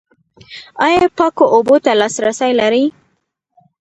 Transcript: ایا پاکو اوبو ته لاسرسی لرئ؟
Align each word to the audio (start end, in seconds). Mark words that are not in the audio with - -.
ایا 0.85 1.05
پاکو 1.17 1.45
اوبو 1.55 1.75
ته 1.83 1.91
لاسرسی 1.99 2.51
لرئ؟ 2.59 2.83